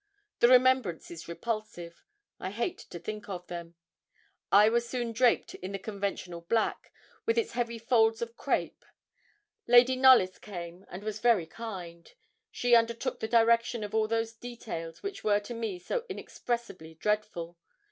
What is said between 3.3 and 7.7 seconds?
them. I was soon draped in the conventional black, with its